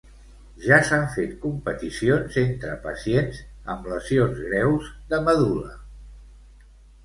[0.61, 3.43] Ja s'han fet competicions entre pacients
[3.77, 5.81] amb lesions greus de medul·la.